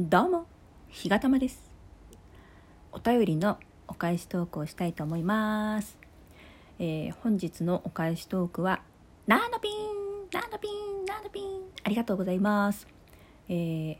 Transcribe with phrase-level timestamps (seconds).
[0.00, 0.46] どうも、
[0.90, 1.72] ひがたまです。
[2.92, 3.58] お便りの
[3.88, 5.98] お返しトークをしたいと思います。
[6.78, 8.80] えー本日のお返しトークは、
[9.26, 9.72] ナノピン、
[10.32, 12.86] ナノピン、ナノピン、ありがとうございます。
[13.48, 13.96] えー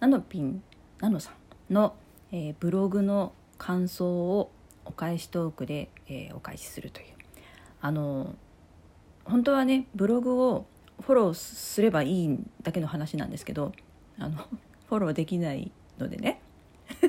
[0.00, 0.64] ナノピン、
[0.98, 1.30] ナノさ
[1.70, 1.94] んの、
[2.32, 4.50] えーブログの感想を
[4.84, 7.06] お返しトークで、えーお返しするという。
[7.80, 8.34] あの
[9.24, 10.66] 本当はねブログを
[11.02, 13.70] フォローすればいいだけの話なんですけど
[14.18, 14.44] あの
[14.88, 16.40] フォローできないのでね。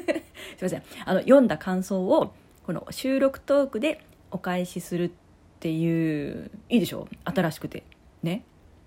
[0.57, 0.83] すいません。
[1.05, 2.33] あの読んだ感想を
[2.65, 5.11] この収録トークでお返しするっ
[5.59, 7.07] ていういいでしょ？
[7.25, 7.83] 新しくて。
[8.23, 8.43] ね？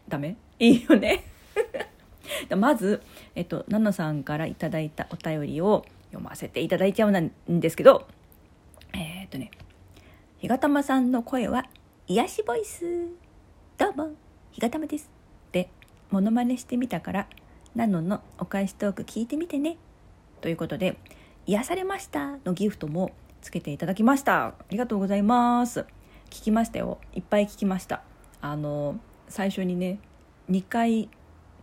[0.08, 0.36] ダメ？
[0.58, 1.24] いいよね？
[2.56, 3.02] まず、
[3.34, 8.06] えっと、ナノさんからいただいたお便りを読ませていただいちゃうんですけど
[8.94, 9.50] えーっとね
[10.38, 11.66] ひがたまさんの声は
[12.08, 12.84] 癒しボイス。
[13.78, 14.10] どうも
[14.52, 15.10] ひがたまです。
[15.52, 15.68] で
[16.10, 17.28] モノマネしてみたから
[17.76, 19.76] ナノのお返しトーク聞いてみてね。
[20.40, 20.96] ということで
[21.46, 24.46] 癒されましたのギフトもつけていただきました。
[24.46, 25.86] ありがとうございます。
[26.30, 26.98] 聞きましたよ。
[27.14, 28.02] いっぱい聞きました。
[28.40, 28.98] あの
[29.28, 30.00] 最初にね
[30.50, 31.08] 2回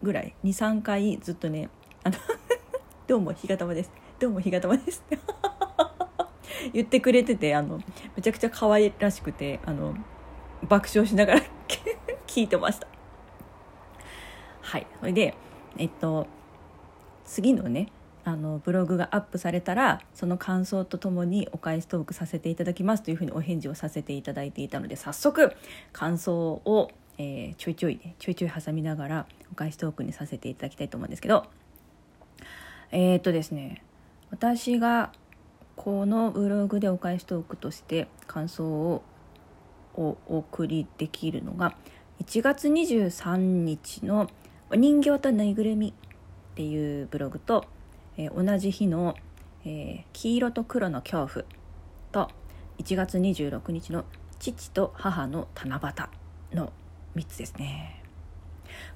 [0.01, 1.69] ぐらい23回ずっとね
[2.03, 2.15] あの
[3.07, 3.91] どうもひがたまです。
[4.17, 5.03] どうもひがたまです。
[6.73, 7.81] 言ってくれててあの
[8.15, 9.93] めちゃくちゃ可愛らしくてあの
[10.63, 11.41] 爆笑しながら
[12.27, 12.87] 聞いてました。
[14.61, 14.87] はい。
[15.01, 15.35] それで
[15.79, 16.27] えっと
[17.25, 17.89] 次のね
[18.23, 25.53] あのブログがアップされたらその感想とともにお返しトークさせていただきますというふうにお返事をさせていただいていたので早速
[25.93, 31.45] 感想を、えーちょいちょいねちょいちょい挟みながらお返しトークにさせていただきたいと思うんですけど
[32.91, 33.81] えーっとですね
[34.29, 35.13] 私が
[35.77, 39.03] このブログでお返しトークとして感想を
[39.95, 41.75] お送りできるのが
[42.23, 44.29] 1月23日の
[44.69, 45.93] 「お人形とぬいぐるみ」っ
[46.55, 47.65] ていうブログと、
[48.17, 49.15] えー同じ日の、
[49.63, 51.45] えー黄色と黒の恐怖」
[52.11, 52.29] と
[52.77, 54.03] 1月26日の
[54.39, 56.09] 「父と母の七夕」
[56.55, 56.73] の
[57.15, 58.03] 3つですね。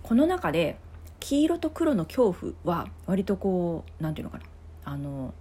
[0.03, 0.77] この中で
[1.21, 4.43] 黄色と黒の恐怖は割とこうなんていうのかな
[4.83, 5.33] あの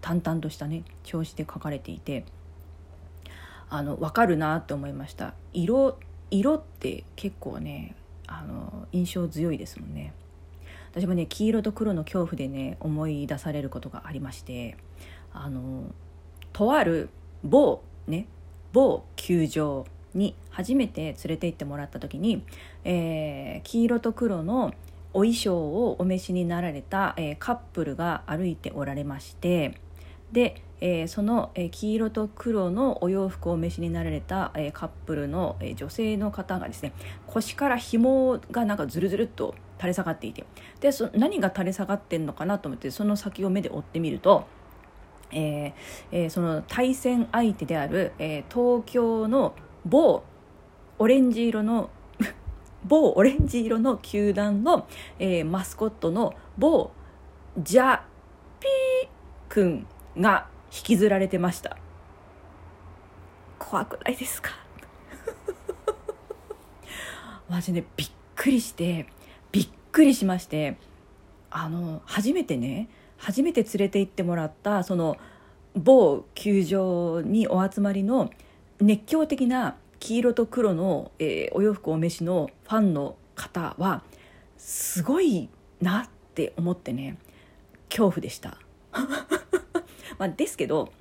[0.00, 2.24] 淡々としたね調子で書かれていて
[3.68, 5.98] あの分かるなって思いました色
[6.30, 10.12] 色って結構ねあの印象強いですもんね。
[10.90, 14.76] 私もね黄色と黒の恐怖でね思い出されることがありまして
[15.32, 15.92] あの
[16.54, 17.10] とある
[17.44, 18.26] 某ね
[18.72, 22.42] 某球場に初めて連れて行ってもらった時に、
[22.84, 24.72] えー黄色と黒の
[25.12, 29.78] お衣装をお召しになられた、えーカップルが歩いておられまして
[30.32, 36.92] で、えーその、黄色と黒のお洋服をお召しになられた、カップルの、女性の方がですね
[37.26, 40.44] 腰から紐がなんかズルズルっと垂れ下がっていて
[40.80, 44.46] でそ何が垂れ下がってんのかなと思ってその先を目で追ってみると、
[45.32, 45.74] え
[46.10, 49.54] えーその対戦相手である、え東京の
[49.84, 50.22] 某
[50.98, 51.90] オレンジ色の
[52.84, 54.86] 某オレンジ色の球団の、
[55.18, 56.90] えマスコットの某
[57.58, 58.00] ジャ
[58.60, 59.08] ピー
[59.48, 59.86] 君
[60.18, 61.76] が引きずられてました
[63.58, 64.50] 怖くないですか？
[67.48, 69.06] マジねびっくりして
[69.52, 70.76] びっくりしまして
[71.50, 72.88] あの初めてね
[73.18, 75.16] 初めて連れて行ってもらったその
[75.74, 78.30] 某球場にお集まりの
[78.80, 84.02] 熱狂的な黄色と黒の、えーお洋服お召しのファンの方は
[84.58, 85.48] すごい
[85.80, 87.16] なって思ってね
[87.88, 88.58] 恐怖でした。
[90.18, 90.92] まあ、ですけど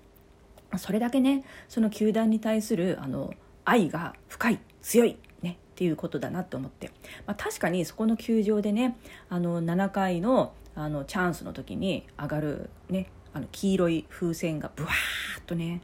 [0.77, 3.33] それだけねその球団に対するあの
[3.63, 6.91] 愛が深い強い、ね、っていうことだなと思って、
[7.25, 8.97] まあ、確かにそこの球場でね
[9.29, 15.81] あの7回のあのチャンスの時に上がる、ね、あの黄色い風船がブワーッとね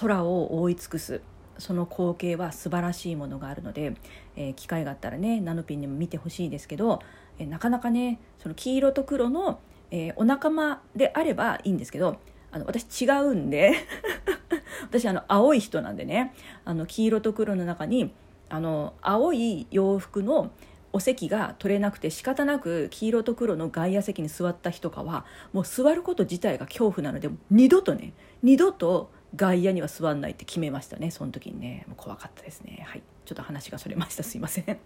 [0.00, 1.22] 空を覆い尽くす
[1.58, 3.94] その光景は素晴らしいものがあるので、
[4.36, 7.02] えー機会があったらねナノピンにも見てほしいですけど、
[7.38, 9.60] えーなかなかねその黄色と黒の、
[9.90, 13.74] えーお仲間であればいいんですけどあの私違うんで。
[14.82, 16.34] 私あの青い人なんでね。
[16.64, 18.12] あの黄色と黒の中に
[18.48, 20.50] あの青い洋服の
[20.92, 31.84] お席が取れなくて仕方なく黄色と黒の外野席に座った日とかはもう座ること自体が恐怖なので二度とね二度と外野には座んないって決めましたねその時にね。
[31.88, 32.84] もう怖かったですね。
[32.88, 33.02] はい。
[33.24, 34.22] ちょっと話がそれました。
[34.22, 34.78] すいません。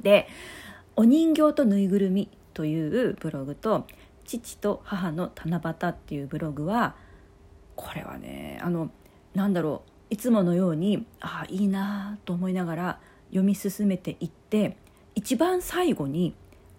[0.00, 0.28] で
[0.96, 3.86] 「お人形とぬいぐるみ」というブログと
[4.26, 6.94] 「父と母の七夕」っていうブログは
[7.76, 8.90] これはねあの
[9.34, 14.76] なんだろういつものようにああいいなと思いながら読み進めていって
[15.14, 16.34] 一番最後に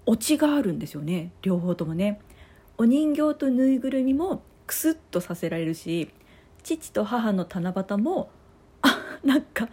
[0.05, 2.21] オチがあるんですよね両方ともね。
[2.79, 6.11] お人形とぬいぐるみもクスッとさせられるし
[6.61, 8.29] 父と母の七夕も
[8.83, 9.67] あなんか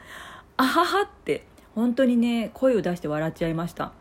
[0.57, 3.93] あははって本当にね声を出して笑っちゃいました。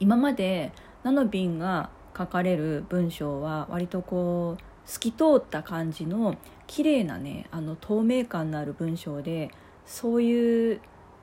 [0.00, 0.72] 今まで
[1.02, 6.36] ナノビンが書かれる文章は割とこう透き通った感じの
[6.66, 9.50] 綺麗なねあの透明感のある文章で
[9.86, 10.80] そういう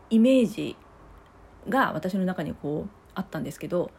[0.10, 0.76] イメージ
[1.68, 3.92] が私の中にこうあったんですけど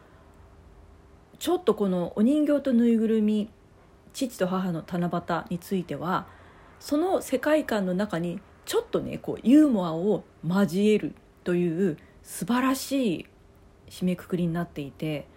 [1.37, 3.49] ちょっとこのお人形とぬいぐるみ
[4.13, 6.27] 父と母の七夕については
[6.79, 13.25] その世界観の中にちょっとねこうユーモアを交えるという素晴らしい
[13.89, 15.27] 締めくくりになっていて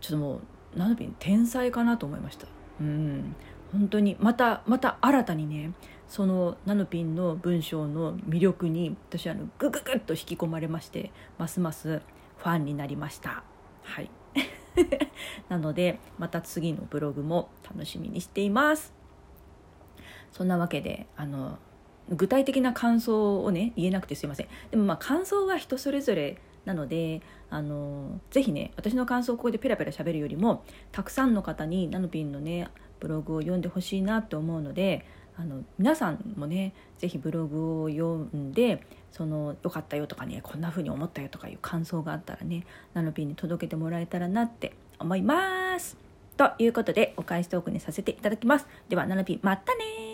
[0.00, 0.40] ちょっともう
[0.76, 2.46] ナノビン天才かなと思いました。
[2.80, 3.34] うん。
[3.72, 4.16] 本当に。
[4.20, 5.72] またまた新たにね
[6.08, 12.02] そのナノピンの文章の魅力に私はあのグググッと引き込まれましてますます
[12.38, 13.42] ファンになりました。
[13.82, 14.10] はい。
[15.48, 18.94] なのでまた次のブログも楽しみにしています。
[20.32, 21.58] そんなわけであの
[22.08, 24.48] 具体的な感想をね言えなくてすいません。
[24.70, 32.68] でもまあ感想は人それぞれなのであのぜひね私の感想をここでペラペラ喋るよりもたくさんの方にナノピンのね
[33.00, 45.96] ブログを読んでほしいなと思うのであの皆さんもねぜひブログを読んでその良かったよとかねこんな風に思ったよとかいう感想があったらねナノピンに届けてもらえたらなって思います。
[46.36, 48.66] ということでお返しトークにさせていただきます。
[48.88, 50.09] ではナノピンまたね